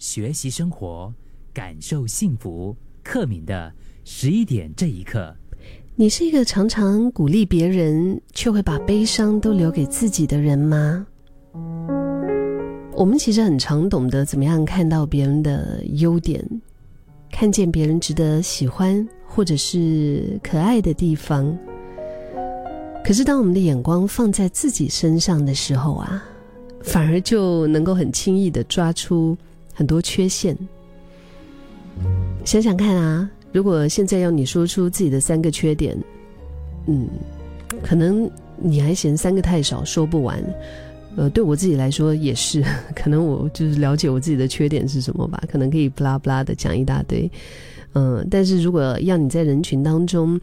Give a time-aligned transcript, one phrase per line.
[0.00, 1.12] 学习生活，
[1.52, 2.74] 感受幸福。
[3.04, 3.70] 克敏的
[4.02, 5.36] 十一点这一刻，
[5.94, 11.06] 你是一个常常鼓励别人，却会把悲伤都留给自己的人吗？
[12.94, 16.42] 我们其实很常懂得怎么样看到别人的优点，
[17.30, 21.54] 看见别人值得喜欢或者是可爱的地方。
[23.04, 26.24] 可是，当我们的眼光放在自己身上的时候啊，
[26.82, 29.36] 反而就能够很轻易的抓出
[29.80, 30.54] 很多缺陷。
[32.44, 35.96] 想想看啊，如果现在要你说出自己的三个缺点，
[36.86, 37.08] 嗯，
[37.82, 40.38] 可能你还嫌三个太少，说不完。
[41.16, 42.62] 呃，对我自己来说也是，
[42.94, 47.30] 可能我就是了解我自己的缺点是什么吧，可能可以不拉不拉的讲一大堆。
[47.94, 50.38] 嗯，但是如果要你在人群当中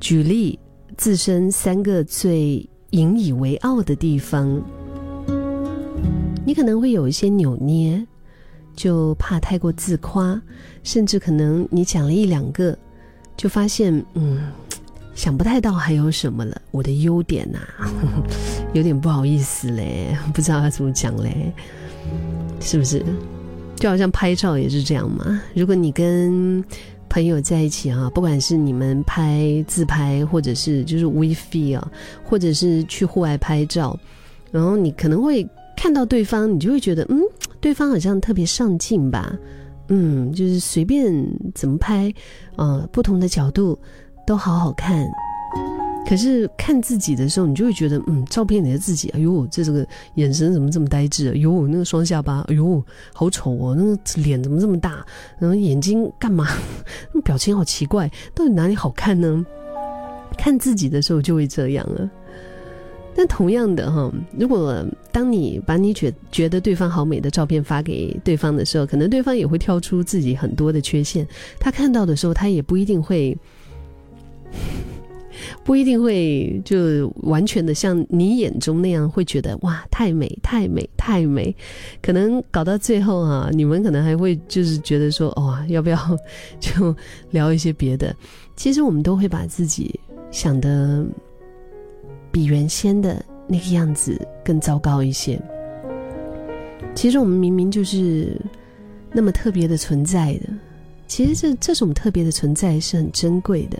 [0.00, 0.58] 举例
[0.96, 4.58] 自身三个最引以为傲的地方，
[6.46, 8.02] 你可能会有一些扭捏。
[8.74, 10.40] 就怕太过自夸，
[10.82, 12.76] 甚至可能你讲了一两个，
[13.36, 14.50] 就发现嗯，
[15.14, 16.60] 想不太到还有什么了。
[16.70, 17.58] 我的优点呐，
[18.72, 21.52] 有点不好意思嘞，不知道要怎么讲嘞，
[22.60, 23.04] 是不是？
[23.76, 25.40] 就好像拍照也是这样嘛。
[25.54, 26.62] 如果你跟
[27.08, 31.90] 朋友在一起啊，不管是你们拍自拍，或者是就是 WeFi 啊，
[32.24, 33.98] 或者是去户外拍照，
[34.50, 37.20] 然后你可能会看到对方，你就会觉得嗯。
[37.60, 39.32] 对方好像特别上镜吧，
[39.88, 41.12] 嗯，就是随便
[41.54, 42.12] 怎么拍，
[42.56, 43.78] 呃，不同的角度
[44.26, 45.06] 都好好看。
[46.06, 51.30] 可是看自己的时候，你就会觉得，嗯，照片里的自己，哎呦，这这个眼神怎么这么呆滞？
[51.30, 52.82] 哎呦，那个双下巴，哎呦，
[53.14, 53.76] 好丑哦！
[53.78, 55.06] 那个脸怎么这么大？
[55.38, 56.48] 然后眼睛干嘛？
[57.14, 59.44] 那表情好奇怪，到底哪里好看呢？
[60.36, 62.10] 看自己的时候就会这样了。
[63.14, 71.26] 但同样的哈，如果当你把你觉觉得对方好美的照片发给对方的时候，可能对方也会挑出自己很多的缺陷。
[71.58, 73.36] 他看到的时候，他也不一定会，
[75.64, 81.54] 不一定会就完全的像你眼中那样会觉得哇，太美，太美，太美。
[82.02, 85.98] 可能搞到最后啊，你们可能还会就是觉得说，哇，要不要
[86.60, 86.94] 就
[87.30, 88.14] 聊一些别的？
[88.56, 89.98] 其实我们都会把自己
[90.30, 91.04] 想的。
[92.32, 95.40] 比原先的那个样子更糟糕一些。
[96.94, 98.40] 其实我们明明就是
[99.12, 100.48] 那么特别的存在的，
[101.08, 103.78] 其实这这种特别的存在是很珍贵的，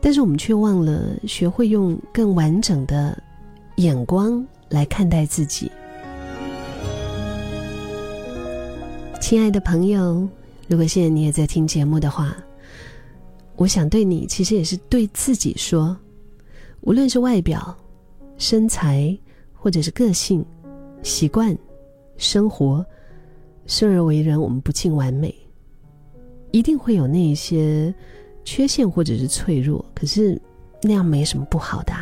[0.00, 3.16] 但是我们却忘了学会用更完整的
[3.76, 5.70] 眼光来看待自己。
[9.20, 10.28] 亲爱的朋友，
[10.68, 12.36] 如果现在你也在听节目的话，
[13.56, 15.96] 我想对你，其实也是对自己说。
[16.80, 17.74] 无论是外表、
[18.42, 19.16] 身材，
[19.54, 20.44] 或者是个性、
[21.04, 21.56] 习惯、
[22.16, 22.84] 生活，
[23.66, 25.32] 生而为人，我们不尽完美，
[26.50, 27.94] 一定会有那一些
[28.42, 29.84] 缺陷或者是脆弱。
[29.94, 30.36] 可是
[30.82, 31.92] 那样没什么不好的，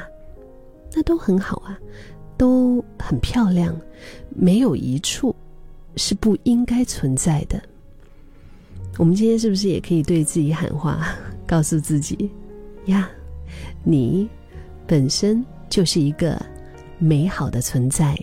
[0.95, 1.79] 那都很好啊，
[2.39, 3.79] 都很漂亮，
[4.31, 5.37] 没有一处
[5.97, 7.63] 是不应该存在的。
[8.97, 11.07] 我们今天是不是也可以对自己喊话，
[11.47, 12.31] 告诉自己
[12.87, 13.11] 呀，
[13.85, 14.27] 你。
[14.87, 16.39] 本身就是一个
[16.99, 18.15] 美好的存在。